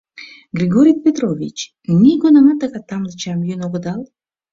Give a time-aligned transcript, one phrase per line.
[0.57, 1.57] Григорий Петрович,
[2.01, 4.01] нигунамат тыгай тамле чайым йӱын огыдал?